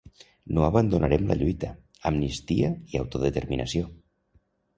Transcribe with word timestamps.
No 0.57 0.61
abandonarem 0.67 1.27
la 1.31 1.37
lluita: 1.41 1.69
amnistia 2.11 2.73
i 2.95 3.01
autodeterminació! 3.03 3.93